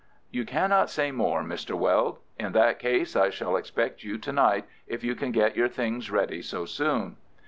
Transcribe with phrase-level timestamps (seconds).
[0.31, 1.77] "You cannot say more, Mr.
[1.77, 2.17] Weld.
[2.39, 6.09] In that case I shall expect you to night, if you can get your things
[6.09, 7.17] ready so soon."